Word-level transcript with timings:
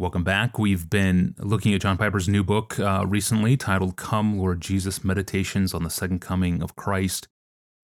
Welcome 0.00 0.22
back. 0.22 0.60
We've 0.60 0.88
been 0.88 1.34
looking 1.38 1.74
at 1.74 1.80
John 1.80 1.98
Piper's 1.98 2.28
new 2.28 2.44
book 2.44 2.78
uh, 2.78 3.04
recently 3.04 3.56
titled 3.56 3.96
Come, 3.96 4.38
Lord 4.38 4.60
Jesus 4.60 5.02
Meditations 5.02 5.74
on 5.74 5.82
the 5.82 5.90
Second 5.90 6.20
Coming 6.20 6.62
of 6.62 6.76
Christ. 6.76 7.26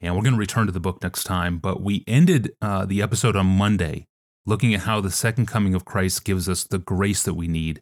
And 0.01 0.15
we're 0.15 0.23
going 0.23 0.35
to 0.35 0.39
return 0.39 0.67
to 0.67 0.73
the 0.73 0.79
book 0.79 1.03
next 1.03 1.25
time. 1.25 1.59
But 1.59 1.83
we 1.83 2.05
ended 2.07 2.53
uh, 2.63 2.85
the 2.85 3.03
episode 3.03 3.35
on 3.35 3.47
Monday 3.47 4.07
looking 4.47 4.73
at 4.75 4.83
how 4.83 5.01
the 5.01 5.11
second 5.11 5.47
coming 5.47 5.75
of 5.75 5.85
Christ 5.85 6.25
gives 6.25 6.49
us 6.49 6.63
the 6.63 6.79
grace 6.79 7.25
that 7.25 7.35
we 7.35 7.49
need 7.49 7.81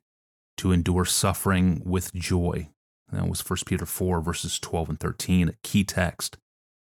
to 0.56 0.72
endure 0.72 1.04
suffering 1.04 1.82
with 1.84 2.14
joy. 2.14 2.70
That 3.12 3.28
was 3.28 3.46
1 3.46 3.58
Peter 3.66 3.84
4, 3.84 4.22
verses 4.22 4.58
12 4.58 4.88
and 4.88 4.98
13, 4.98 5.50
a 5.50 5.54
key 5.62 5.84
text 5.84 6.38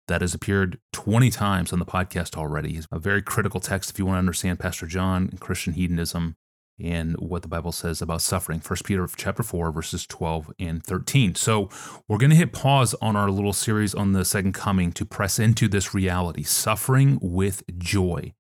that 0.07 0.21
has 0.21 0.36
appeared 0.36 0.78
20 0.93 1.32
times 1.32 1.73
on 1.73 1.79
the 1.79 1.86
podcast 1.87 2.37
already. 2.37 2.78
It's 2.78 2.87
a 2.92 3.00
very 3.00 3.23
critical 3.23 3.60
text 3.60 3.89
if 3.89 3.97
you 3.97 4.05
want 4.05 4.18
to 4.18 4.19
understand 4.19 4.60
Pastor 4.60 4.86
John 4.86 5.28
and 5.32 5.39
Christian 5.39 5.73
hedonism 5.73 6.36
and 6.83 7.15
what 7.17 7.41
the 7.41 7.47
Bible 7.47 7.71
says 7.71 8.01
about 8.01 8.21
suffering. 8.21 8.59
First 8.59 8.85
Peter 8.85 9.07
chapter 9.15 9.43
4 9.43 9.71
verses 9.71 10.05
12 10.05 10.51
and 10.59 10.83
13. 10.83 11.35
So, 11.35 11.69
we're 12.07 12.17
going 12.17 12.29
to 12.29 12.35
hit 12.35 12.54
pause 12.54 12.93
on 13.01 13.15
our 13.15 13.29
little 13.29 13.54
series 13.54 13.93
on 13.93 14.13
the 14.13 14.25
second 14.25 14.54
coming 14.54 14.91
to 14.93 15.05
press 15.05 15.39
into 15.39 15.67
this 15.67 15.93
reality, 15.93 16.43
suffering 16.43 17.19
with 17.21 17.63
joy, 17.77 18.33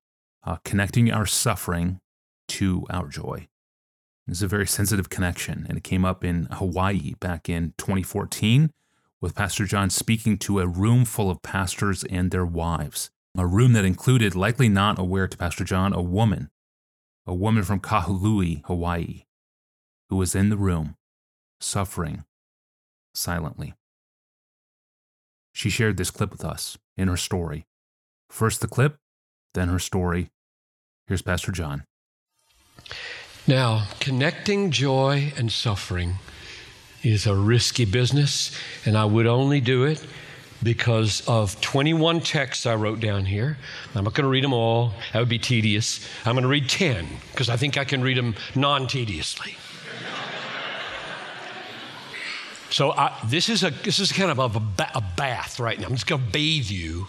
uh, 0.43 0.57
connecting 0.63 1.11
our 1.11 1.25
suffering 1.25 1.99
to 2.49 2.85
our 2.89 3.07
joy. 3.07 3.47
It's 4.27 4.41
a 4.41 4.47
very 4.47 4.67
sensitive 4.67 5.09
connection, 5.09 5.65
and 5.67 5.77
it 5.77 5.83
came 5.83 6.05
up 6.05 6.23
in 6.23 6.47
Hawaii 6.51 7.15
back 7.19 7.49
in 7.49 7.73
2014 7.77 8.71
with 9.19 9.35
Pastor 9.35 9.65
John 9.65 9.89
speaking 9.89 10.37
to 10.39 10.59
a 10.59 10.67
room 10.67 11.05
full 11.05 11.29
of 11.29 11.41
pastors 11.41 12.03
and 12.05 12.31
their 12.31 12.45
wives. 12.45 13.11
A 13.37 13.45
room 13.45 13.73
that 13.73 13.85
included, 13.85 14.35
likely 14.35 14.67
not 14.67 14.99
aware 14.99 15.27
to 15.27 15.37
Pastor 15.37 15.63
John, 15.63 15.93
a 15.93 16.01
woman 16.01 16.49
a 17.25 17.33
woman 17.33 17.63
from 17.63 17.79
Kahului, 17.79 18.63
Hawaii, 18.65 19.23
who 20.09 20.17
was 20.17 20.35
in 20.35 20.49
the 20.49 20.57
room, 20.57 20.95
suffering 21.59 22.25
silently. 23.13 23.73
She 25.53 25.69
shared 25.69 25.97
this 25.97 26.11
clip 26.11 26.31
with 26.31 26.45
us 26.45 26.77
in 26.97 27.07
her 27.07 27.17
story. 27.17 27.65
First 28.29 28.61
the 28.61 28.67
clip, 28.67 28.97
then 29.53 29.67
her 29.67 29.79
story. 29.79 30.29
Here's 31.07 31.21
Pastor 31.21 31.51
John. 31.51 31.83
Now, 33.47 33.87
connecting 33.99 34.71
joy 34.71 35.33
and 35.35 35.51
suffering 35.51 36.15
is 37.03 37.25
a 37.25 37.35
risky 37.35 37.85
business, 37.85 38.55
and 38.85 38.97
I 38.97 39.05
would 39.05 39.25
only 39.25 39.59
do 39.59 39.83
it 39.83 40.05
because 40.63 41.27
of 41.27 41.59
21 41.61 42.21
texts 42.21 42.65
I 42.65 42.75
wrote 42.75 42.99
down 42.99 43.25
here. 43.25 43.57
I'm 43.95 44.03
not 44.03 44.13
going 44.13 44.23
to 44.23 44.29
read 44.29 44.43
them 44.43 44.53
all, 44.53 44.93
that 45.13 45.19
would 45.19 45.29
be 45.29 45.39
tedious. 45.39 46.07
I'm 46.25 46.33
going 46.33 46.43
to 46.43 46.49
read 46.49 46.69
10 46.69 47.07
because 47.31 47.49
I 47.49 47.57
think 47.57 47.77
I 47.77 47.85
can 47.85 48.01
read 48.01 48.17
them 48.17 48.35
non 48.55 48.87
tediously. 48.87 49.55
so 52.69 52.91
I, 52.91 53.17
this, 53.25 53.49
is 53.49 53.63
a, 53.63 53.71
this 53.71 53.99
is 53.99 54.11
kind 54.11 54.31
of 54.31 54.39
a, 54.39 54.83
a, 54.83 54.91
a 54.95 55.03
bath 55.17 55.59
right 55.59 55.79
now. 55.79 55.87
I'm 55.87 55.93
just 55.93 56.07
going 56.07 56.23
to 56.23 56.31
bathe 56.31 56.69
you 56.69 57.07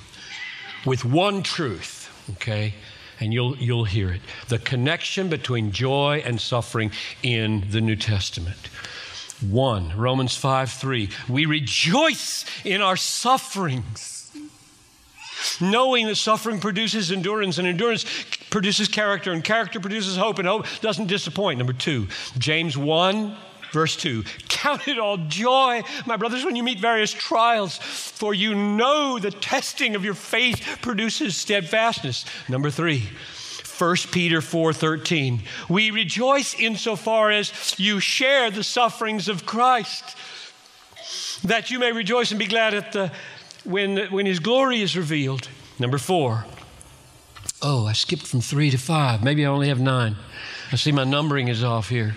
with 0.86 1.04
one 1.04 1.42
truth, 1.42 2.10
okay? 2.32 2.74
And 3.20 3.32
you'll, 3.32 3.56
you'll 3.56 3.84
hear 3.84 4.10
it. 4.10 4.20
The 4.48 4.58
connection 4.58 5.28
between 5.28 5.70
joy 5.70 6.22
and 6.24 6.40
suffering 6.40 6.90
in 7.22 7.64
the 7.70 7.80
New 7.80 7.96
Testament. 7.96 8.68
1, 9.42 9.96
Romans 9.96 10.36
5 10.36 10.70
3. 10.70 11.08
We 11.28 11.46
rejoice 11.46 12.44
in 12.64 12.80
our 12.80 12.96
sufferings, 12.96 14.30
knowing 15.60 16.06
that 16.06 16.16
suffering 16.16 16.60
produces 16.60 17.10
endurance, 17.10 17.58
and 17.58 17.66
endurance 17.66 18.04
produces 18.50 18.88
character, 18.88 19.32
and 19.32 19.42
character 19.42 19.80
produces 19.80 20.16
hope, 20.16 20.38
and 20.38 20.48
hope 20.48 20.66
doesn't 20.80 21.06
disappoint. 21.06 21.58
Number 21.58 21.72
2, 21.72 22.08
James 22.38 22.76
1 22.76 23.36
Verse 23.72 23.96
2 23.96 24.22
Count 24.48 24.86
it 24.86 24.98
all 24.98 25.16
joy, 25.16 25.82
my 26.06 26.16
brothers, 26.16 26.44
when 26.44 26.54
you 26.54 26.62
meet 26.62 26.78
various 26.78 27.10
trials, 27.10 27.78
for 27.78 28.34
you 28.34 28.54
know 28.54 29.18
the 29.18 29.30
testing 29.30 29.96
of 29.96 30.04
your 30.04 30.14
faith 30.14 30.78
produces 30.82 31.36
steadfastness. 31.36 32.26
Number 32.48 32.70
3 32.70 33.08
1 33.82 33.96
Peter 34.12 34.40
4:13. 34.40 35.40
We 35.68 35.90
rejoice 35.90 36.54
insofar 36.54 37.32
as 37.32 37.74
you 37.78 37.98
share 37.98 38.48
the 38.48 38.62
sufferings 38.62 39.28
of 39.28 39.44
Christ, 39.44 40.04
that 41.42 41.72
you 41.72 41.80
may 41.80 41.90
rejoice 41.90 42.30
and 42.30 42.38
be 42.38 42.46
glad 42.46 42.74
at 42.74 42.92
the 42.92 43.10
when, 43.64 43.96
when 44.12 44.24
his 44.24 44.38
glory 44.38 44.82
is 44.82 44.96
revealed. 44.96 45.48
Number 45.80 45.98
4. 45.98 46.46
Oh, 47.60 47.84
I 47.88 47.92
skipped 47.92 48.24
from 48.24 48.40
3 48.40 48.70
to 48.70 48.78
5. 48.78 49.24
Maybe 49.24 49.44
I 49.44 49.48
only 49.48 49.66
have 49.66 49.80
9. 49.80 50.16
I 50.70 50.76
see 50.76 50.92
my 50.92 51.02
numbering 51.02 51.48
is 51.48 51.64
off 51.64 51.88
here. 51.88 52.14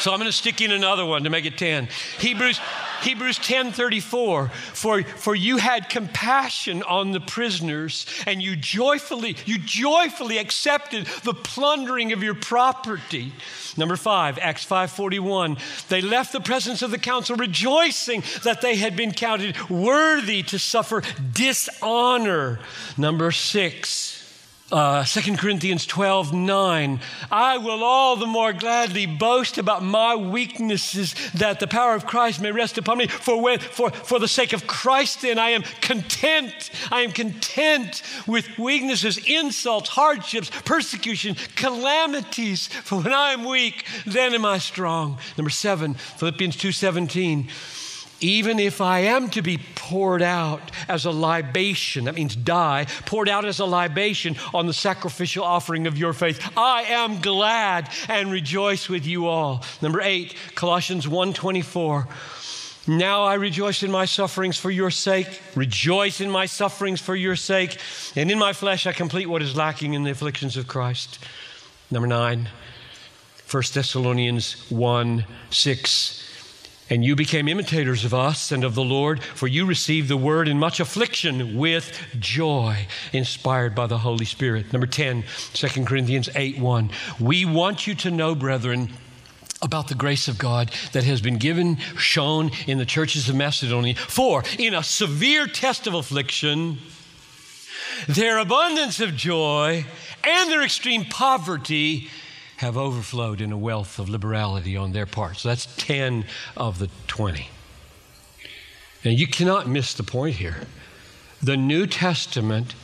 So 0.00 0.10
I'm 0.10 0.18
going 0.18 0.28
to 0.28 0.36
stick 0.36 0.60
in 0.60 0.72
another 0.72 1.06
one 1.06 1.22
to 1.22 1.30
make 1.30 1.44
it 1.44 1.56
10. 1.56 1.88
Hebrews 2.18 2.58
Hebrews 3.02 3.38
10:34 3.38 4.50
for 4.50 5.02
for 5.02 5.34
you 5.34 5.56
had 5.56 5.88
compassion 5.88 6.82
on 6.82 7.12
the 7.12 7.20
prisoners 7.20 8.06
and 8.26 8.42
you 8.42 8.56
joyfully 8.56 9.36
you 9.46 9.58
joyfully 9.58 10.38
accepted 10.38 11.06
the 11.24 11.34
plundering 11.34 12.12
of 12.12 12.22
your 12.22 12.34
property. 12.34 13.32
Number 13.76 13.96
5 13.96 14.38
Acts 14.38 14.64
5:41 14.64 15.58
they 15.88 16.00
left 16.00 16.32
the 16.32 16.40
presence 16.40 16.82
of 16.82 16.90
the 16.90 16.98
council 16.98 17.36
rejoicing 17.36 18.22
that 18.44 18.60
they 18.60 18.76
had 18.76 18.96
been 18.96 19.12
counted 19.12 19.56
worthy 19.70 20.42
to 20.44 20.58
suffer 20.58 21.02
dishonor. 21.32 22.60
Number 22.96 23.32
6 23.32 24.19
uh, 24.72 25.04
2 25.04 25.36
Corinthians 25.36 25.86
12, 25.86 26.32
9. 26.32 27.00
I 27.30 27.58
will 27.58 27.82
all 27.82 28.16
the 28.16 28.26
more 28.26 28.52
gladly 28.52 29.06
boast 29.06 29.58
about 29.58 29.82
my 29.82 30.14
weaknesses 30.14 31.14
that 31.34 31.60
the 31.60 31.66
power 31.66 31.94
of 31.94 32.06
Christ 32.06 32.40
may 32.40 32.52
rest 32.52 32.78
upon 32.78 32.98
me. 32.98 33.06
For, 33.06 33.40
when, 33.40 33.58
for, 33.58 33.90
for 33.90 34.18
the 34.18 34.28
sake 34.28 34.52
of 34.52 34.66
Christ, 34.66 35.22
then, 35.22 35.38
I 35.38 35.50
am 35.50 35.62
content. 35.80 36.70
I 36.90 37.00
am 37.00 37.12
content 37.12 38.02
with 38.26 38.58
weaknesses, 38.58 39.18
insults, 39.26 39.90
hardships, 39.90 40.50
persecution, 40.64 41.36
calamities. 41.56 42.68
For 42.68 43.00
when 43.00 43.12
I 43.12 43.32
am 43.32 43.44
weak, 43.44 43.84
then 44.06 44.34
am 44.34 44.44
I 44.44 44.58
strong. 44.58 45.18
Number 45.36 45.50
seven, 45.50 45.94
Philippians 45.94 46.56
2, 46.56 46.72
17 46.72 47.48
even 48.20 48.58
if 48.58 48.80
I 48.80 49.00
am 49.00 49.28
to 49.30 49.42
be 49.42 49.58
poured 49.74 50.22
out 50.22 50.70
as 50.88 51.04
a 51.04 51.10
libation, 51.10 52.04
that 52.04 52.14
means 52.14 52.36
die, 52.36 52.86
poured 53.06 53.28
out 53.28 53.44
as 53.44 53.60
a 53.60 53.64
libation 53.64 54.36
on 54.54 54.66
the 54.66 54.72
sacrificial 54.72 55.44
offering 55.44 55.86
of 55.86 55.98
your 55.98 56.12
faith, 56.12 56.40
I 56.56 56.82
am 56.82 57.20
glad 57.20 57.88
and 58.08 58.30
rejoice 58.30 58.88
with 58.88 59.06
you 59.06 59.26
all. 59.26 59.64
Number 59.82 60.00
eight, 60.00 60.34
Colossians 60.54 61.06
1:24. 61.06 62.06
Now 62.86 63.24
I 63.24 63.34
rejoice 63.34 63.82
in 63.82 63.90
my 63.90 64.04
sufferings 64.04 64.56
for 64.56 64.70
your 64.70 64.90
sake, 64.90 65.42
rejoice 65.54 66.20
in 66.20 66.30
my 66.30 66.46
sufferings 66.46 67.00
for 67.00 67.14
your 67.14 67.36
sake, 67.36 67.78
and 68.16 68.30
in 68.30 68.38
my 68.38 68.52
flesh 68.52 68.86
I 68.86 68.92
complete 68.92 69.26
what 69.26 69.42
is 69.42 69.54
lacking 69.54 69.94
in 69.94 70.02
the 70.02 70.10
afflictions 70.10 70.56
of 70.56 70.66
Christ. 70.66 71.18
Number 71.90 72.06
nine, 72.08 72.48
1 73.50 73.62
Thessalonians 73.74 74.70
1 74.70 75.24
6. 75.50 76.29
And 76.90 77.04
you 77.04 77.14
became 77.14 77.46
imitators 77.46 78.04
of 78.04 78.12
us 78.12 78.50
and 78.50 78.64
of 78.64 78.74
the 78.74 78.82
Lord, 78.82 79.22
for 79.22 79.46
you 79.46 79.64
received 79.64 80.08
the 80.08 80.16
word 80.16 80.48
in 80.48 80.58
much 80.58 80.80
affliction 80.80 81.56
with 81.56 81.96
joy, 82.18 82.88
inspired 83.12 83.76
by 83.76 83.86
the 83.86 83.98
Holy 83.98 84.24
Spirit. 84.24 84.72
Number 84.72 84.88
10, 84.88 85.24
2 85.52 85.84
Corinthians 85.84 86.28
8 86.34 86.58
1. 86.58 86.90
We 87.20 87.44
want 87.44 87.86
you 87.86 87.94
to 87.94 88.10
know, 88.10 88.34
brethren, 88.34 88.90
about 89.62 89.88
the 89.88 89.94
grace 89.94 90.26
of 90.26 90.36
God 90.36 90.72
that 90.92 91.04
has 91.04 91.20
been 91.20 91.38
given, 91.38 91.76
shown 91.96 92.50
in 92.66 92.78
the 92.78 92.86
churches 92.86 93.28
of 93.28 93.36
Macedonia. 93.36 93.94
For 93.94 94.42
in 94.58 94.74
a 94.74 94.82
severe 94.82 95.46
test 95.46 95.86
of 95.86 95.94
affliction, 95.94 96.78
their 98.08 98.38
abundance 98.38 99.00
of 99.00 99.14
joy 99.14 99.84
and 100.24 100.50
their 100.50 100.62
extreme 100.62 101.04
poverty 101.04 102.08
have 102.60 102.76
overflowed 102.76 103.40
in 103.40 103.50
a 103.52 103.56
wealth 103.56 103.98
of 103.98 104.10
liberality 104.10 104.76
on 104.76 104.92
their 104.92 105.06
part. 105.06 105.38
So 105.38 105.48
that's 105.48 105.64
10 105.76 106.26
of 106.58 106.78
the 106.78 106.90
20. 107.06 107.48
Now 109.02 109.10
you 109.10 109.26
cannot 109.26 109.66
miss 109.66 109.94
the 109.94 110.02
point 110.02 110.36
here. 110.36 110.66
The 111.42 111.56
New 111.56 111.86
Testament 111.86 112.74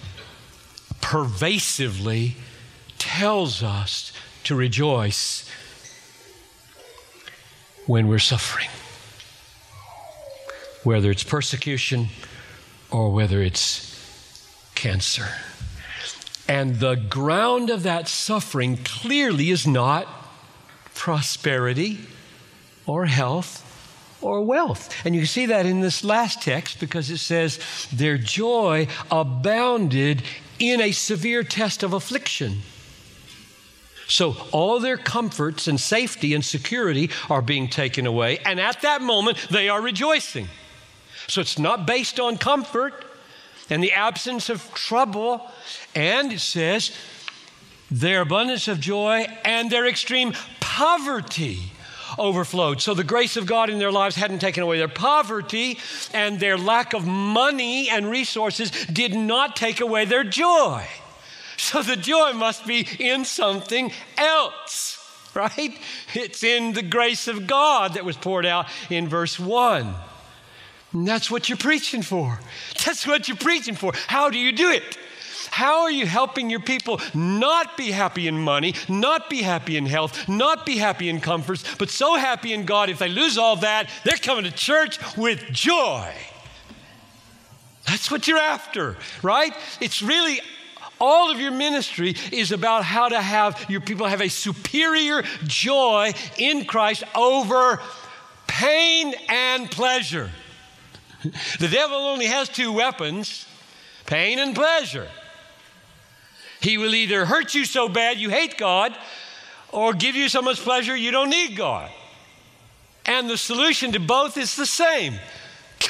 pervasively 1.03 2.37
tells 2.97 3.63
us 3.63 4.13
to 4.45 4.55
rejoice 4.55 5.47
when 7.85 8.09
we're 8.09 8.19
suffering, 8.19 8.71
whether 10.85 11.11
it's 11.11 11.23
persecution 11.23 12.09
or 12.91 13.13
whether 13.13 13.43
it's 13.43 13.93
cancer. 14.75 15.29
And 16.49 16.77
the 16.77 16.95
ground 16.95 17.71
of 17.71 17.83
that 17.83 18.09
suffering 18.09 18.77
clearly 18.77 19.51
is 19.51 19.67
not 19.67 20.07
prosperity 20.95 21.99
or 22.87 23.07
health 23.07 23.63
or 24.21 24.43
wealth. 24.43 24.95
And 25.05 25.15
you 25.15 25.27
see 25.27 25.47
that 25.47 25.67
in 25.67 25.81
this 25.81 26.05
last 26.05 26.43
text 26.43 26.81
because 26.81 27.11
it 27.11 27.19
says, 27.19 27.59
Their 27.93 28.17
joy 28.17 28.89
abounded 29.11 30.23
in 30.59 30.81
a 30.81 30.93
severe 30.93 31.43
test 31.43 31.83
of 31.83 31.93
affliction. 31.93 32.63
So 34.09 34.37
all 34.53 34.79
their 34.79 34.97
comforts 34.97 35.67
and 35.67 35.81
safety 35.81 36.33
and 36.33 36.45
security 36.45 37.11
are 37.29 37.43
being 37.43 37.69
taken 37.69 38.07
away. 38.07 38.39
And 38.39 38.61
at 38.61 38.83
that 38.83 39.03
moment, 39.03 39.49
they 39.51 39.69
are 39.69 39.83
rejoicing. 39.83 40.49
So 41.27 41.41
it's 41.41 41.59
not 41.59 41.87
based 41.87 42.21
on 42.21 42.39
comfort 42.39 43.06
and 43.71 43.83
the 43.83 43.93
absence 43.93 44.49
of 44.49 44.73
trouble. 44.75 45.51
And 45.95 46.33
it 46.33 46.41
says, 46.41 46.93
their 47.91 48.23
abundance 48.23 48.69
of 48.69 48.81
joy 48.81 49.27
and 49.45 49.71
their 49.71 49.87
extreme 49.87 50.35
poverty 50.61 51.73
overflowed. 52.19 52.81
So 52.81 52.95
the 52.95 53.05
grace 53.05 53.37
of 53.37 53.47
God 53.47 53.71
in 53.71 53.79
their 53.79 53.93
lives 53.93 54.17
hadn't 54.17 54.39
taken 54.39 54.63
away 54.63 54.79
their 54.79 54.89
poverty, 54.89 55.79
and 56.15 56.39
their 56.39 56.57
lack 56.57 56.95
of 56.95 57.07
money 57.07 57.91
and 57.91 58.11
resources 58.11 58.71
did 58.87 59.15
not 59.15 59.57
take 59.57 59.81
away 59.81 60.05
their 60.05 60.25
joy. 60.25 60.87
So 61.57 61.83
the 61.83 61.97
joy 61.97 62.33
must 62.33 62.67
be 62.67 62.87
in 62.99 63.25
something 63.25 63.93
else, 64.17 65.31
right? 65.35 65.79
It's 66.15 66.45
in 66.45 66.73
the 66.73 66.83
grace 66.83 67.29
of 67.29 67.47
God 67.47 67.95
that 67.95 68.05
was 68.05 68.17
poured 68.17 68.47
out 68.47 68.67
in 68.91 69.09
verse 69.09 69.39
1. 69.39 69.95
And 70.97 71.07
that's 71.07 71.31
what 71.31 71.51
you're 71.51 71.59
preaching 71.59 72.01
for. 72.01 72.41
That's 72.83 73.07
what 73.07 73.29
you're 73.29 73.37
preaching 73.37 73.75
for. 73.75 73.93
How 74.07 74.31
do 74.31 74.39
you 74.39 74.51
do 74.51 74.71
it? 74.71 74.97
How 75.51 75.83
are 75.83 75.91
you 75.91 76.07
helping 76.07 76.49
your 76.49 76.61
people 76.61 77.03
not 77.13 77.77
be 77.77 77.91
happy 77.91 78.27
in 78.29 78.39
money, 78.39 78.75
not 78.89 79.29
be 79.29 79.43
happy 79.43 79.77
in 79.77 79.85
health, 79.85 80.27
not 80.27 80.65
be 80.65 80.79
happy 80.79 81.11
in 81.11 81.21
comforts, 81.21 81.65
but 81.77 81.91
so 81.91 82.17
happy 82.17 82.55
in 82.55 82.65
God 82.65 82.89
if 82.89 82.99
they 82.99 83.11
lose 83.11 83.37
all 83.37 83.57
that, 83.57 83.91
they're 84.05 84.17
coming 84.17 84.45
to 84.45 84.51
church 84.51 84.99
with 85.19 85.45
joy? 85.53 86.15
That's 87.87 88.11
what 88.11 88.27
you're 88.27 88.39
after, 88.39 88.97
right? 89.23 89.53
It's 89.83 90.01
really 90.01 90.41
all 90.99 91.31
of 91.31 91.39
your 91.39 91.53
ministry 91.53 92.15
is 92.33 92.53
about 92.53 92.85
how 92.85 93.11
to 93.11 93.21
have 93.21 93.67
your 93.69 93.83
people 93.83 94.07
have 94.07 94.23
a 94.23 94.29
superior 94.29 95.25
joy 95.45 96.15
in 96.39 96.65
Christ 96.65 97.05
over 97.15 97.83
pain 98.47 99.13
and 99.29 99.71
pleasure. 99.71 100.31
The 101.59 101.69
devil 101.69 101.97
only 101.97 102.27
has 102.27 102.49
two 102.49 102.73
weapons 102.73 103.47
pain 104.07 104.39
and 104.39 104.55
pleasure. 104.55 105.09
He 106.61 106.79
will 106.79 106.95
either 106.95 107.27
hurt 107.27 107.55
you 107.55 107.65
so 107.65 107.89
bad 107.89 108.19
you 108.19 108.31
hate 108.31 108.57
God 108.57 108.97
or 109.73 109.93
give 109.93 110.15
you 110.15 110.29
so 110.29 110.43
much 110.43 110.59
pleasure 110.59 110.97
you 110.97 111.11
don't 111.11 111.31
need 111.31 111.57
God. 111.57 111.91
And 113.05 113.29
the 113.29 113.37
solution 113.37 113.93
to 113.93 114.01
both 114.01 114.37
is 114.37 114.57
the 114.57 114.67
same. 114.67 115.15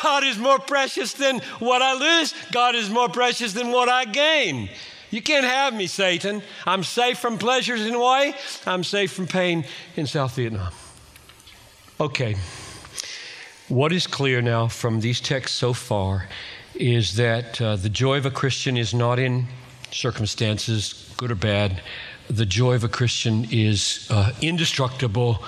God 0.02 0.24
is 0.24 0.38
more 0.38 0.58
precious 0.58 1.12
than 1.12 1.40
what 1.58 1.82
I 1.82 1.94
lose. 1.94 2.34
God 2.52 2.74
is 2.74 2.90
more 2.90 3.08
precious 3.08 3.52
than 3.52 3.70
what 3.70 3.88
I 3.88 4.04
gain. 4.04 4.68
You 5.10 5.22
can't 5.22 5.46
have 5.46 5.72
me, 5.72 5.86
Satan. 5.86 6.42
I'm 6.66 6.82
safe 6.82 7.18
from 7.18 7.38
pleasures 7.38 7.86
in 7.86 7.92
Hawaii. 7.92 8.32
I'm 8.66 8.84
safe 8.84 9.12
from 9.12 9.26
pain 9.26 9.64
in 9.94 10.06
South 10.06 10.34
Vietnam. 10.34 10.72
Okay. 12.00 12.36
What 13.68 13.92
is 13.92 14.06
clear 14.06 14.40
now 14.40 14.68
from 14.68 15.00
these 15.00 15.20
texts 15.20 15.58
so 15.58 15.72
far 15.72 16.28
is 16.76 17.16
that 17.16 17.60
uh, 17.60 17.74
the 17.74 17.88
joy 17.88 18.16
of 18.16 18.24
a 18.24 18.30
Christian 18.30 18.76
is 18.76 18.94
not 18.94 19.18
in 19.18 19.46
circumstances, 19.90 21.12
good 21.16 21.32
or 21.32 21.34
bad. 21.34 21.82
The 22.30 22.46
joy 22.46 22.74
of 22.74 22.84
a 22.84 22.88
Christian 22.88 23.44
is 23.50 24.06
uh, 24.08 24.32
indestructible, 24.40 25.42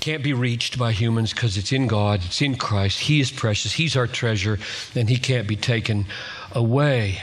can't 0.00 0.22
be 0.22 0.32
reached 0.32 0.78
by 0.78 0.92
humans 0.92 1.34
because 1.34 1.58
it's 1.58 1.72
in 1.72 1.88
God, 1.88 2.22
it's 2.24 2.40
in 2.40 2.56
Christ. 2.56 3.00
He 3.00 3.20
is 3.20 3.30
precious, 3.30 3.72
He's 3.72 3.96
our 3.96 4.06
treasure, 4.06 4.58
and 4.94 5.06
He 5.06 5.18
can't 5.18 5.46
be 5.46 5.56
taken 5.56 6.06
away. 6.52 7.22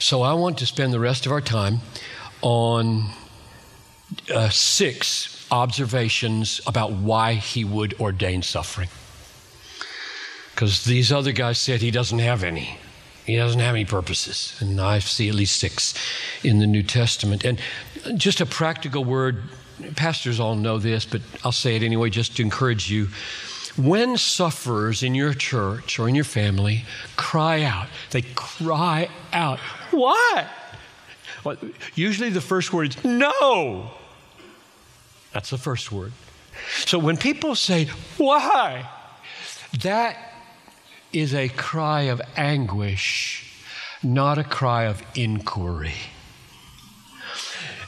So 0.00 0.22
I 0.22 0.32
want 0.34 0.58
to 0.58 0.66
spend 0.66 0.92
the 0.92 0.98
rest 0.98 1.24
of 1.24 1.30
our 1.30 1.40
time 1.40 1.78
on 2.42 3.10
uh, 4.34 4.48
six 4.48 5.35
observations 5.50 6.60
about 6.66 6.92
why 6.92 7.34
He 7.34 7.64
would 7.64 7.98
ordain 8.00 8.42
suffering. 8.42 8.88
Because 10.54 10.84
these 10.84 11.12
other 11.12 11.32
guys 11.32 11.58
said 11.58 11.80
He 11.82 11.90
doesn't 11.90 12.18
have 12.18 12.42
any. 12.42 12.78
He 13.24 13.36
doesn't 13.36 13.60
have 13.60 13.74
any 13.74 13.84
purposes. 13.84 14.56
And 14.60 14.80
I 14.80 15.00
see 15.00 15.28
at 15.28 15.34
least 15.34 15.58
six 15.58 15.94
in 16.44 16.60
the 16.60 16.66
New 16.66 16.82
Testament. 16.82 17.44
And 17.44 17.60
just 18.16 18.40
a 18.40 18.46
practical 18.46 19.04
word 19.04 19.42
pastors 19.96 20.40
all 20.40 20.54
know 20.54 20.78
this, 20.78 21.04
but 21.04 21.20
I'll 21.44 21.52
say 21.52 21.76
it 21.76 21.82
anyway 21.82 22.10
just 22.10 22.36
to 22.36 22.42
encourage 22.42 22.90
you. 22.90 23.08
When 23.76 24.16
sufferers 24.16 25.02
in 25.02 25.14
your 25.14 25.34
church 25.34 25.98
or 25.98 26.08
in 26.08 26.14
your 26.14 26.24
family 26.24 26.84
cry 27.16 27.62
out, 27.62 27.88
they 28.10 28.22
cry 28.22 29.10
out, 29.32 29.58
What? 29.90 30.46
Well, 31.44 31.56
usually 31.94 32.30
the 32.30 32.40
first 32.40 32.72
word 32.72 32.96
is 32.96 33.04
no. 33.04 33.90
That's 35.36 35.50
the 35.50 35.58
first 35.58 35.92
word. 35.92 36.12
So 36.86 36.98
when 36.98 37.18
people 37.18 37.56
say, 37.56 37.90
Why? 38.16 38.88
That 39.82 40.16
is 41.12 41.34
a 41.34 41.50
cry 41.50 42.04
of 42.04 42.22
anguish, 42.38 43.44
not 44.02 44.38
a 44.38 44.44
cry 44.44 44.84
of 44.84 45.02
inquiry. 45.14 45.92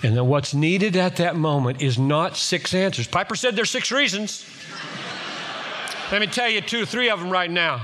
And 0.03 0.15
then 0.15 0.27
what's 0.27 0.53
needed 0.53 0.95
at 0.99 1.17
that 1.17 1.37
moment 1.37 1.81
is 1.81 1.99
not 1.99 2.37
six 2.37 2.75
answers. 2.75 3.09
Piper 3.09 3.35
said 3.35 3.56
there's 3.56 3.71
six 3.71 3.91
reasons. 3.91 4.44
Let 6.12 6.21
me 6.21 6.27
tell 6.27 6.51
you 6.51 6.61
two, 6.61 6.85
three 6.85 7.09
of 7.09 7.19
them 7.19 7.31
right 7.31 7.51
now. 7.51 7.81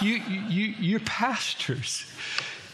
You, 0.00 0.12
you, 0.48 0.74
you're 0.78 1.00
pastors. 1.00 2.06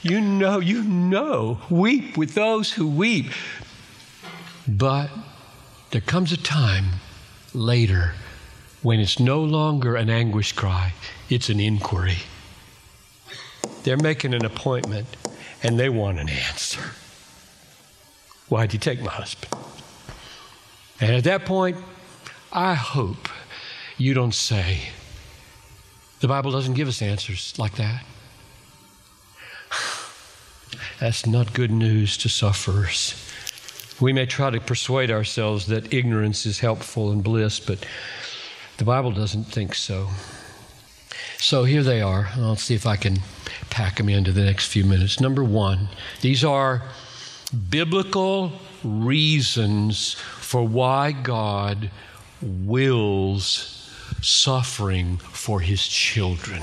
You 0.02 0.20
know, 0.20 0.58
you 0.58 0.82
know, 0.82 1.58
weep 1.70 2.18
with 2.18 2.34
those 2.34 2.70
who 2.70 2.86
weep. 2.86 3.32
But 4.68 5.08
there 5.90 6.00
comes 6.00 6.32
a 6.32 6.36
time 6.36 6.84
later 7.52 8.14
when 8.82 9.00
it's 9.00 9.18
no 9.18 9.42
longer 9.42 9.96
an 9.96 10.08
anguish 10.08 10.52
cry, 10.52 10.92
it's 11.28 11.48
an 11.48 11.60
inquiry. 11.60 12.18
They're 13.82 13.96
making 13.96 14.34
an 14.34 14.44
appointment 14.44 15.06
and 15.62 15.78
they 15.78 15.88
want 15.88 16.18
an 16.18 16.28
answer. 16.28 16.82
Why'd 18.48 18.72
you 18.72 18.78
take 18.78 19.02
my 19.02 19.10
husband? 19.10 19.52
And 21.00 21.14
at 21.14 21.24
that 21.24 21.44
point, 21.44 21.76
I 22.52 22.74
hope 22.74 23.28
you 23.96 24.14
don't 24.14 24.34
say, 24.34 24.90
the 26.20 26.28
Bible 26.28 26.50
doesn't 26.50 26.74
give 26.74 26.88
us 26.88 27.02
answers 27.02 27.54
like 27.58 27.76
that. 27.76 28.04
That's 31.00 31.26
not 31.26 31.52
good 31.52 31.70
news 31.70 32.16
to 32.18 32.28
sufferers. 32.28 33.29
We 34.00 34.12
may 34.12 34.26
try 34.26 34.50
to 34.50 34.60
persuade 34.60 35.10
ourselves 35.10 35.66
that 35.66 35.92
ignorance 35.92 36.46
is 36.46 36.60
helpful 36.60 37.10
and 37.10 37.22
bliss, 37.22 37.60
but 37.60 37.84
the 38.78 38.84
Bible 38.84 39.12
doesn't 39.12 39.44
think 39.44 39.74
so. 39.74 40.08
So 41.38 41.64
here 41.64 41.82
they 41.82 42.00
are. 42.00 42.30
I'll 42.36 42.56
see 42.56 42.74
if 42.74 42.86
I 42.86 42.96
can 42.96 43.20
pack 43.68 43.96
them 43.96 44.08
into 44.08 44.32
the 44.32 44.44
next 44.44 44.68
few 44.68 44.84
minutes. 44.84 45.20
Number 45.20 45.44
one, 45.44 45.88
these 46.22 46.44
are 46.44 46.82
biblical 47.68 48.52
reasons 48.82 50.14
for 50.14 50.66
why 50.66 51.12
God 51.12 51.90
wills 52.40 53.90
suffering 54.22 55.18
for 55.18 55.60
his 55.60 55.86
children. 55.86 56.62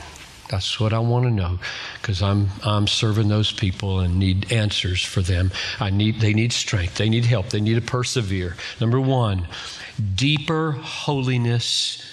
That's 0.49 0.79
what 0.79 0.93
I 0.93 0.99
want 0.99 1.25
to 1.25 1.31
know 1.31 1.59
because 2.01 2.21
I'm, 2.21 2.49
I'm 2.63 2.87
serving 2.87 3.27
those 3.27 3.51
people 3.51 3.99
and 3.99 4.17
need 4.17 4.51
answers 4.51 5.03
for 5.03 5.21
them. 5.21 5.51
I 5.79 5.89
need, 5.89 6.21
they 6.21 6.33
need 6.33 6.53
strength, 6.53 6.95
they 6.95 7.09
need 7.09 7.25
help, 7.25 7.49
they 7.49 7.59
need 7.59 7.75
to 7.75 7.81
persevere. 7.81 8.55
Number 8.79 8.99
one, 8.99 9.47
deeper 10.15 10.71
holiness 10.71 12.03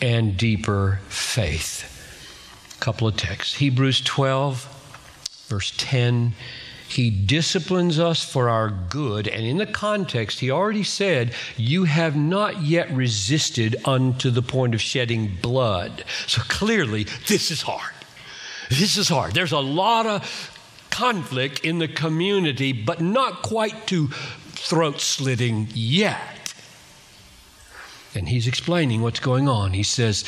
and 0.00 0.36
deeper 0.36 1.00
faith. 1.08 1.92
A 2.76 2.80
couple 2.84 3.08
of 3.08 3.16
texts 3.16 3.54
Hebrews 3.56 4.00
12, 4.00 5.44
verse 5.48 5.72
10. 5.76 6.34
He 6.88 7.10
disciplines 7.10 7.98
us 7.98 8.24
for 8.24 8.48
our 8.48 8.70
good. 8.70 9.26
And 9.26 9.44
in 9.44 9.58
the 9.58 9.66
context, 9.66 10.40
he 10.40 10.50
already 10.50 10.84
said, 10.84 11.34
You 11.56 11.84
have 11.84 12.16
not 12.16 12.62
yet 12.62 12.90
resisted 12.90 13.76
unto 13.84 14.30
the 14.30 14.42
point 14.42 14.74
of 14.74 14.80
shedding 14.80 15.36
blood. 15.42 16.04
So 16.26 16.42
clearly, 16.42 17.04
this 17.26 17.50
is 17.50 17.62
hard. 17.62 17.92
This 18.70 18.96
is 18.96 19.08
hard. 19.08 19.34
There's 19.34 19.52
a 19.52 19.58
lot 19.58 20.06
of 20.06 20.52
conflict 20.90 21.60
in 21.60 21.78
the 21.78 21.88
community, 21.88 22.72
but 22.72 23.00
not 23.00 23.42
quite 23.42 23.86
to 23.88 24.08
throat 24.08 25.00
slitting 25.00 25.68
yet. 25.74 26.54
And 28.14 28.28
he's 28.28 28.46
explaining 28.46 29.02
what's 29.02 29.20
going 29.20 29.48
on. 29.48 29.72
He 29.72 29.82
says, 29.82 30.24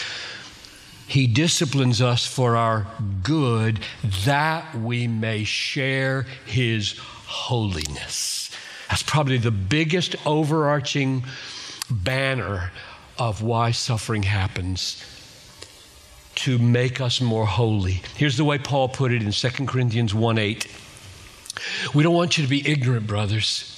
He 1.09 1.27
disciplines 1.27 2.03
us 2.03 2.27
for 2.27 2.55
our 2.55 2.87
good 3.23 3.81
that 4.25 4.75
we 4.75 5.09
may 5.09 5.45
share 5.45 6.27
His 6.45 6.99
holiness. 6.99 8.51
That's 8.91 9.03
probably 9.03 9.39
the 9.39 9.51
biggest 9.51 10.17
overarching 10.27 11.25
banner 11.91 12.73
of 13.19 13.43
why 13.43 13.71
suffering 13.71 14.23
happens 14.23 15.03
to 16.37 16.59
make 16.59 17.01
us 17.01 17.23
more 17.23 17.47
holy. 17.47 18.03
Here's 18.17 18.37
the 18.37 18.45
way 18.45 18.59
Paul 18.59 18.91
put 18.91 19.11
it 19.11 19.23
in 19.23 19.33
2 19.33 19.67
Corinthians 19.67 20.15
1 20.15 20.37
8. 20.37 20.67
We 21.95 22.03
don't 22.03 22.15
want 22.15 22.37
you 22.37 22.45
to 22.45 22.51
be 22.51 22.69
ignorant, 22.69 23.07
brothers 23.07 23.78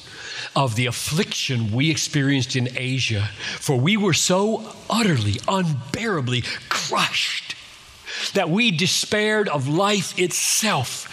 of 0.55 0.77
the 0.77 0.87
affliction 0.87 1.73
we 1.73 1.91
experienced 1.91 2.57
in 2.57 2.69
Asia, 2.77 3.31
for 3.59 3.77
we 3.77 3.97
were 3.97 4.15
so 4.15 4.75
utterly, 4.89 5.41
unbearably 5.49 6.43
crushed 6.69 7.55
that 8.35 8.51
we 8.51 8.71
despaired 8.71 9.49
of 9.49 9.69
life 9.69 10.19
itself. 10.19 11.07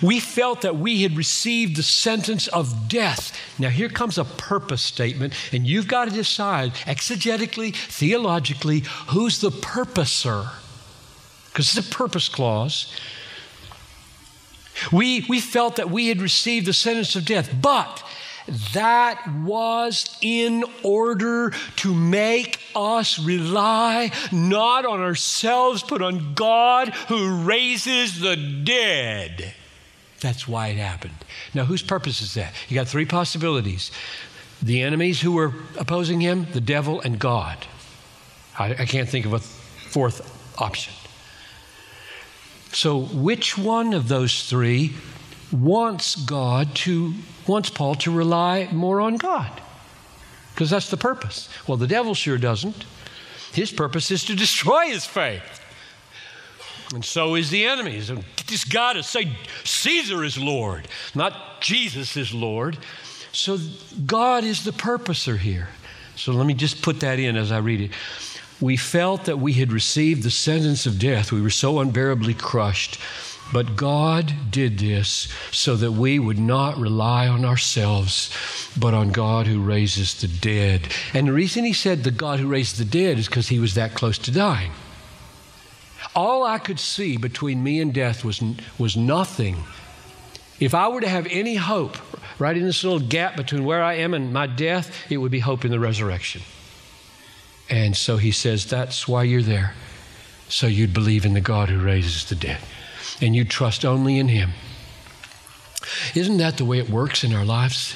We 0.00 0.20
felt 0.20 0.60
that 0.62 0.76
we 0.76 1.02
had 1.02 1.16
received 1.16 1.76
the 1.76 1.82
sentence 1.82 2.46
of 2.48 2.88
death. 2.88 3.36
Now, 3.58 3.68
here 3.68 3.88
comes 3.88 4.16
a 4.16 4.24
purpose 4.24 4.82
statement, 4.82 5.34
and 5.52 5.66
you've 5.66 5.88
got 5.88 6.06
to 6.06 6.14
decide 6.14 6.74
exegetically, 6.74 7.74
theologically, 7.74 8.84
who's 9.08 9.40
the 9.40 9.50
purposer? 9.50 10.46
Because 11.46 11.76
it's 11.76 11.86
a 11.86 11.90
purpose 11.90 12.28
clause. 12.28 12.94
We, 14.92 15.26
we 15.28 15.40
felt 15.40 15.76
that 15.76 15.90
we 15.90 16.08
had 16.08 16.20
received 16.22 16.66
the 16.66 16.72
sentence 16.72 17.14
of 17.16 17.24
death, 17.24 17.54
but 17.60 18.02
that 18.72 19.22
was 19.42 20.16
in 20.20 20.64
order 20.82 21.52
to 21.76 21.94
make 21.94 22.60
us 22.74 23.18
rely 23.18 24.10
not 24.30 24.84
on 24.84 25.00
ourselves, 25.00 25.82
but 25.82 26.02
on 26.02 26.34
God 26.34 26.88
who 27.08 27.42
raises 27.42 28.20
the 28.20 28.36
dead. 28.36 29.54
That's 30.20 30.46
why 30.46 30.68
it 30.68 30.76
happened. 30.76 31.14
Now, 31.54 31.64
whose 31.64 31.82
purpose 31.82 32.22
is 32.22 32.34
that? 32.34 32.54
You 32.68 32.74
got 32.74 32.88
three 32.88 33.06
possibilities 33.06 33.90
the 34.62 34.82
enemies 34.82 35.20
who 35.20 35.32
were 35.32 35.52
opposing 35.76 36.20
him, 36.20 36.46
the 36.52 36.60
devil, 36.60 37.00
and 37.00 37.18
God. 37.18 37.66
I, 38.56 38.70
I 38.70 38.86
can't 38.86 39.08
think 39.08 39.26
of 39.26 39.32
a 39.32 39.40
fourth 39.40 40.60
option. 40.60 40.94
So, 42.72 43.00
which 43.00 43.58
one 43.58 43.92
of 43.92 44.06
those 44.06 44.48
three 44.48 44.94
wants 45.52 46.16
God 46.16 46.74
to, 46.76 47.12
wants 47.46 47.70
Paul 47.70 47.94
to 47.96 48.10
rely 48.10 48.68
more 48.72 49.00
on 49.00 49.16
God. 49.16 49.60
Because 50.54 50.70
that's 50.70 50.90
the 50.90 50.96
purpose. 50.96 51.48
Well, 51.66 51.76
the 51.76 51.86
devil 51.86 52.14
sure 52.14 52.38
doesn't. 52.38 52.84
His 53.52 53.70
purpose 53.70 54.10
is 54.10 54.24
to 54.24 54.34
destroy 54.34 54.86
his 54.86 55.04
faith. 55.04 55.60
And 56.94 57.04
so 57.04 57.34
is 57.36 57.50
the 57.50 57.64
enemy. 57.64 58.00
This 58.46 58.64
God 58.64 58.94
to 58.94 59.02
say 59.02 59.36
Caesar 59.64 60.24
is 60.24 60.36
Lord, 60.36 60.88
not 61.14 61.60
Jesus 61.60 62.16
is 62.16 62.34
Lord. 62.34 62.78
So 63.32 63.58
God 64.04 64.44
is 64.44 64.64
the 64.64 64.72
purposer 64.72 65.38
here. 65.38 65.68
So 66.16 66.32
let 66.32 66.46
me 66.46 66.52
just 66.52 66.82
put 66.82 67.00
that 67.00 67.18
in 67.18 67.36
as 67.36 67.50
I 67.50 67.58
read 67.58 67.80
it. 67.80 67.90
We 68.60 68.76
felt 68.76 69.24
that 69.24 69.38
we 69.38 69.54
had 69.54 69.72
received 69.72 70.22
the 70.22 70.30
sentence 70.30 70.84
of 70.84 70.98
death. 70.98 71.32
We 71.32 71.40
were 71.40 71.50
so 71.50 71.80
unbearably 71.80 72.34
crushed 72.34 72.98
but 73.52 73.76
God 73.76 74.32
did 74.50 74.78
this 74.78 75.28
so 75.50 75.76
that 75.76 75.92
we 75.92 76.18
would 76.18 76.38
not 76.38 76.78
rely 76.78 77.28
on 77.28 77.44
ourselves, 77.44 78.34
but 78.78 78.94
on 78.94 79.12
God 79.12 79.46
who 79.46 79.60
raises 79.60 80.20
the 80.20 80.28
dead. 80.28 80.88
And 81.12 81.28
the 81.28 81.32
reason 81.32 81.64
he 81.64 81.74
said 81.74 82.02
the 82.02 82.10
God 82.10 82.40
who 82.40 82.48
raised 82.48 82.78
the 82.78 82.84
dead 82.84 83.18
is 83.18 83.26
because 83.26 83.48
he 83.48 83.58
was 83.60 83.74
that 83.74 83.94
close 83.94 84.16
to 84.18 84.30
dying. 84.30 84.72
All 86.14 86.44
I 86.44 86.58
could 86.58 86.80
see 86.80 87.16
between 87.16 87.62
me 87.62 87.80
and 87.80 87.92
death 87.92 88.24
was, 88.24 88.42
was 88.78 88.96
nothing. 88.96 89.56
If 90.58 90.74
I 90.74 90.88
were 90.88 91.00
to 91.00 91.08
have 91.08 91.26
any 91.30 91.56
hope, 91.56 91.98
right 92.38 92.56
in 92.56 92.64
this 92.64 92.84
little 92.84 93.00
gap 93.00 93.36
between 93.36 93.64
where 93.64 93.82
I 93.82 93.94
am 93.94 94.14
and 94.14 94.32
my 94.32 94.46
death, 94.46 95.10
it 95.10 95.18
would 95.18 95.30
be 95.30 95.40
hope 95.40 95.64
in 95.64 95.70
the 95.70 95.80
resurrection. 95.80 96.42
And 97.68 97.96
so 97.96 98.16
he 98.16 98.32
says, 98.32 98.66
That's 98.66 99.08
why 99.08 99.22
you're 99.24 99.42
there, 99.42 99.74
so 100.48 100.66
you'd 100.66 100.92
believe 100.92 101.24
in 101.24 101.34
the 101.34 101.40
God 101.40 101.70
who 101.70 101.82
raises 101.82 102.28
the 102.28 102.34
dead 102.34 102.58
and 103.20 103.34
you 103.34 103.44
trust 103.44 103.84
only 103.84 104.18
in 104.18 104.28
Him. 104.28 104.50
Isn't 106.14 106.38
that 106.38 106.56
the 106.56 106.64
way 106.64 106.78
it 106.78 106.90
works 106.90 107.24
in 107.24 107.34
our 107.34 107.44
lives? 107.44 107.94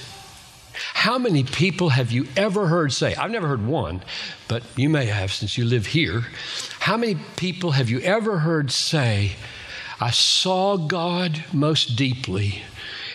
How 0.94 1.18
many 1.18 1.44
people 1.44 1.90
have 1.90 2.12
you 2.12 2.26
ever 2.36 2.66
heard 2.66 2.92
say, 2.92 3.14
I've 3.14 3.30
never 3.30 3.48
heard 3.48 3.66
one, 3.66 4.02
but 4.48 4.62
you 4.76 4.88
may 4.88 5.06
have 5.06 5.32
since 5.32 5.56
you 5.56 5.64
live 5.64 5.86
here. 5.86 6.26
How 6.80 6.96
many 6.96 7.16
people 7.36 7.72
have 7.72 7.88
you 7.88 8.00
ever 8.00 8.40
heard 8.40 8.70
say, 8.70 9.36
I 10.00 10.10
saw 10.10 10.76
God 10.76 11.44
most 11.52 11.96
deeply 11.96 12.62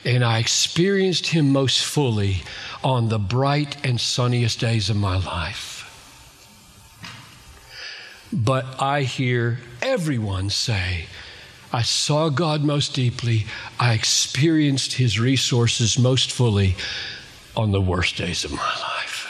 and 0.03 0.23
I 0.23 0.39
experienced 0.39 1.27
Him 1.27 1.51
most 1.51 1.83
fully 1.85 2.43
on 2.83 3.09
the 3.09 3.19
bright 3.19 3.85
and 3.85 4.01
sunniest 4.01 4.59
days 4.59 4.89
of 4.89 4.95
my 4.95 5.17
life? 5.17 5.69
But 8.33 8.81
I 8.81 9.03
hear 9.03 9.59
everyone 9.81 10.49
say, 10.49 11.05
I 11.73 11.83
saw 11.83 12.29
God 12.29 12.63
most 12.63 12.93
deeply. 12.93 13.45
I 13.79 13.93
experienced 13.93 14.93
His 14.93 15.19
resources 15.19 15.97
most 15.97 16.31
fully 16.31 16.75
on 17.55 17.71
the 17.71 17.81
worst 17.81 18.17
days 18.17 18.43
of 18.43 18.51
my 18.51 18.57
life. 18.57 19.27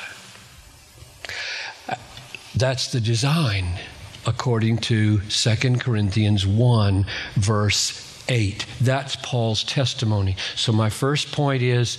That's 2.56 2.92
the 2.92 3.00
design 3.00 3.80
according 4.26 4.78
to 4.78 5.20
2 5.22 5.56
Corinthians 5.78 6.46
1, 6.46 7.06
verse 7.36 8.24
8. 8.30 8.66
That's 8.80 9.16
Paul's 9.18 9.64
testimony. 9.64 10.36
So, 10.56 10.72
my 10.72 10.90
first 10.90 11.32
point 11.32 11.64
is 11.64 11.98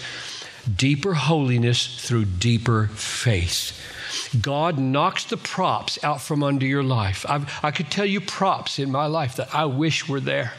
deeper 0.77 1.15
holiness 1.15 2.01
through 2.01 2.27
deeper 2.27 2.89
faith. 2.89 3.79
God 4.41 4.79
knocks 4.79 5.25
the 5.25 5.37
props 5.37 6.03
out 6.03 6.21
from 6.21 6.43
under 6.43 6.67
your 6.67 6.83
life. 6.83 7.25
I've, 7.29 7.51
i 7.63 7.71
could 7.71 7.91
tell 7.91 8.07
you 8.07 8.21
props 8.21 8.79
in 8.79 8.91
my 8.91 9.07
life 9.07 9.37
that 9.37 9.55
I 9.55 9.65
wish 9.67 10.09
were 10.09 10.21
there. 10.21 10.53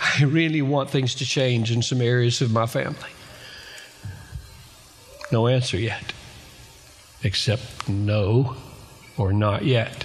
I 0.00 0.24
really 0.24 0.62
want 0.62 0.90
things 0.90 1.14
to 1.16 1.24
change 1.24 1.70
in 1.70 1.82
some 1.82 2.00
areas 2.00 2.40
of 2.40 2.50
my 2.50 2.66
family. 2.66 3.10
No 5.30 5.46
answer 5.46 5.78
yet, 5.78 6.12
except 7.22 7.88
no 7.88 8.56
or 9.16 9.32
not 9.32 9.64
yet. 9.64 10.04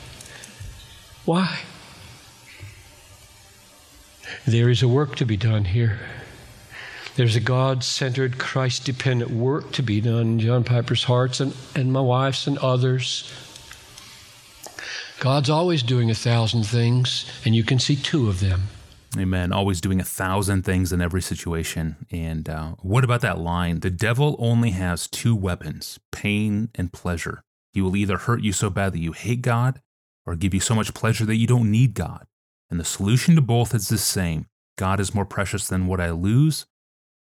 Why? 1.26 1.60
There 4.46 4.70
is 4.70 4.82
a 4.82 4.88
work 4.88 5.16
to 5.18 5.26
be 5.26 5.36
done 5.36 5.66
here. 5.66 6.00
There's 7.18 7.36
a 7.36 7.40
God 7.40 7.84
centered, 7.84 8.38
Christ 8.38 8.86
dependent 8.86 9.32
work 9.32 9.72
to 9.72 9.82
be 9.82 10.02
done 10.02 10.22
in 10.22 10.40
John 10.40 10.64
Piper's 10.64 11.04
hearts 11.04 11.40
and, 11.40 11.52
and 11.74 11.92
my 11.92 12.00
wife's 12.00 12.46
and 12.46 12.60
others. 12.60 13.34
God's 15.20 15.50
always 15.50 15.82
doing 15.82 16.12
a 16.12 16.14
thousand 16.14 16.68
things, 16.68 17.26
and 17.44 17.56
you 17.56 17.64
can 17.64 17.80
see 17.80 17.96
two 17.96 18.30
of 18.30 18.40
them. 18.40 18.62
Amen. 19.18 19.52
Always 19.52 19.82
doing 19.82 20.00
a 20.00 20.04
thousand 20.04 20.62
things 20.62 20.94
in 20.94 21.02
every 21.02 21.24
situation. 21.24 21.96
And 22.12 22.48
uh, 22.48 22.76
what 22.84 23.04
about 23.04 23.22
that 23.22 23.40
line? 23.40 23.80
The 23.80 23.90
devil 23.90 24.36
only 24.38 24.70
has 24.72 25.08
two 25.08 25.36
weapons 25.36 26.00
pain 26.12 26.70
and 26.76 26.94
pleasure. 26.94 27.44
He 27.74 27.82
will 27.82 27.96
either 27.96 28.18
hurt 28.18 28.44
you 28.44 28.54
so 28.54 28.70
bad 28.70 28.94
that 28.94 29.00
you 29.00 29.14
hate 29.14 29.42
God 29.42 29.82
or 30.28 30.36
give 30.36 30.54
you 30.54 30.60
so 30.60 30.76
much 30.76 30.94
pleasure 30.94 31.26
that 31.26 31.38
you 31.38 31.48
don't 31.48 31.72
need 31.72 31.96
God. 31.96 32.28
And 32.70 32.80
the 32.80 32.86
solution 32.86 33.34
to 33.34 33.42
both 33.42 33.74
is 33.74 33.90
the 33.90 33.98
same 33.98 34.46
God 34.78 35.00
is 35.00 35.16
more 35.16 35.26
precious 35.26 35.68
than 35.68 35.88
what 35.88 36.00
I 36.00 36.12
lose, 36.12 36.68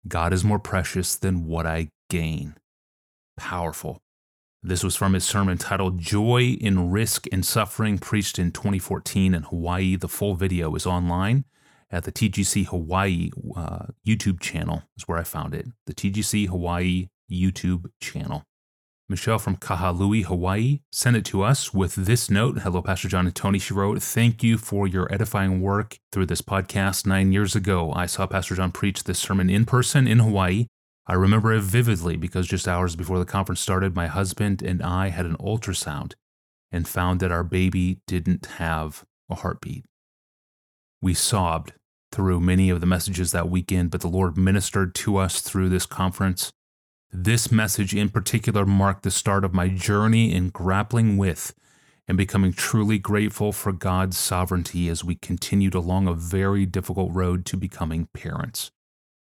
God 0.08 0.34
is 0.34 0.43
more 0.43 0.60
precious 0.60 1.15
than 1.15 1.46
what 1.46 1.65
I 1.65 1.89
gain. 2.10 2.55
Powerful. 3.38 4.01
This 4.63 4.84
was 4.84 4.96
from 4.96 5.13
his 5.13 5.24
sermon 5.24 5.58
titled 5.58 6.00
Joy 6.00 6.58
in 6.60 6.91
Risk 6.91 7.25
and 7.31 7.46
Suffering, 7.46 7.98
preached 7.98 8.38
in 8.38 8.51
2014 8.51 9.34
in 9.34 9.43
Hawaii. 9.43 9.96
The 9.96 10.08
full 10.08 10.36
video 10.36 10.75
is 10.75 10.86
online 10.86 11.46
at 11.89 12.03
the 12.03 12.12
TGC 12.12 12.67
Hawaii 12.67 13.31
uh, 13.55 13.88
YouTube 14.08 14.39
channel, 14.39 14.84
is 14.96 15.08
where 15.08 15.17
I 15.17 15.24
found 15.24 15.55
it. 15.55 15.67
The 15.88 15.93
TGC 15.93 16.48
Hawaii 16.48 17.08
YouTube 17.31 17.88
channel. 18.00 18.43
Michelle 19.12 19.38
from 19.38 19.58
Kahului, 19.58 20.24
Hawaii, 20.24 20.80
sent 20.91 21.18
it 21.18 21.25
to 21.25 21.44
us 21.44 21.74
with 21.74 21.94
this 21.96 22.30
note. 22.30 22.60
Hello, 22.60 22.82
Pastor 22.82 23.10
John 23.10 23.25
and 23.27 23.36
Tony. 23.36 23.60
She 23.60 23.74
wrote, 23.74 24.01
Thank 24.01 24.41
you 24.41 24.58
for 24.58 24.88
your 24.88 25.13
edifying 25.13 25.62
work 25.62 26.00
through 26.12 26.27
this 26.27 26.41
podcast. 26.41 27.06
Nine 27.06 27.34
years 27.34 27.53
ago, 27.53 27.91
I 27.91 28.06
saw 28.06 28.25
Pastor 28.25 28.56
John 28.56 28.72
preach 28.72 29.03
this 29.03 29.20
sermon 29.20 29.50
in 29.50 29.65
person 29.65 30.08
in 30.08 30.20
Hawaii. 30.20 30.68
I 31.06 31.15
remember 31.15 31.51
it 31.51 31.62
vividly 31.62 32.15
because 32.15 32.48
just 32.48 32.70
hours 32.70 32.96
before 32.96 33.20
the 33.20 33.25
conference 33.25 33.60
started, 33.60 33.96
my 33.96 34.08
husband 34.08 34.62
and 34.62 34.82
I 34.82 35.10
had 35.10 35.25
an 35.25 35.36
ultrasound 35.38 36.13
and 36.72 36.88
found 36.88 37.20
that 37.20 37.34
our 37.34 37.44
baby 37.44 38.00
didn't 38.08 38.46
have 38.58 39.03
a 39.30 39.36
heartbeat. 39.36 39.84
We 41.01 41.13
sobbed 41.13 41.74
through 42.13 42.39
many 42.39 42.70
of 42.70 42.80
the 42.80 42.88
messages 42.88 43.34
that 43.34 43.50
weekend, 43.50 43.91
but 43.91 44.00
the 44.00 44.08
Lord 44.08 44.38
ministered 44.38 44.96
to 44.96 45.18
us 45.18 45.41
through 45.41 45.68
this 45.68 45.86
conference. 45.86 46.51
This 47.13 47.51
message 47.51 47.94
in 47.94 48.08
particular 48.08 48.65
marked 48.65 49.03
the 49.03 49.12
start 49.12 49.44
of 49.44 49.53
my 49.53 49.68
journey 49.68 50.34
in 50.34 50.50
grappling 50.50 51.18
with 51.18 51.53
and 52.08 52.18
becoming 52.18 52.53
truly 52.53 53.00
grateful 53.00 53.51
for 53.51 53.74
God's 53.74 54.18
sovereignty 54.18 54.88
as 54.88 55.03
we 55.03 55.15
continued 55.15 55.75
along 55.75 56.08
a 56.08 56.13
very 56.13 56.65
difficult 56.65 57.12
road 57.13 57.46
to 57.48 57.58
becoming 57.58 58.08
parents. 58.13 58.72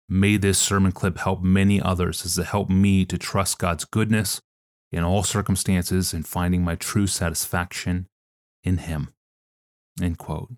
May 0.08 0.38
this 0.38 0.60
sermon 0.60 0.91
clip 0.91 1.17
help 1.17 1.41
many 1.41 1.81
others 1.81 2.25
as 2.25 2.38
it 2.38 2.46
helped 2.46 2.69
me 2.69 3.05
to 3.05 3.17
trust 3.17 3.58
God's 3.58 3.86
goodness 3.86 4.39
in 4.91 5.03
all 5.03 5.24
circumstances 5.24 6.13
and 6.13 6.27
finding 6.27 6.63
my 6.63 6.75
true 6.75 7.08
satisfaction 7.08 8.08
in 8.63 8.77
Him. 8.77 9.10
End 10.00 10.19
quote. 10.19 10.51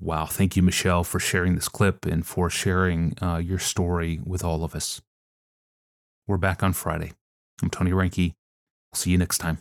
Wow. 0.00 0.26
Thank 0.26 0.56
you, 0.56 0.62
Michelle, 0.62 1.04
for 1.04 1.20
sharing 1.20 1.54
this 1.54 1.68
clip 1.68 2.04
and 2.06 2.26
for 2.26 2.50
sharing 2.50 3.16
uh, 3.22 3.38
your 3.38 3.60
story 3.60 4.20
with 4.24 4.42
all 4.42 4.64
of 4.64 4.74
us. 4.74 5.00
We're 6.26 6.38
back 6.38 6.62
on 6.62 6.72
Friday. 6.72 7.12
I'm 7.62 7.68
Tony 7.68 7.90
Reinke. 7.90 8.32
I'll 8.92 8.98
see 8.98 9.10
you 9.10 9.18
next 9.18 9.38
time. 9.38 9.58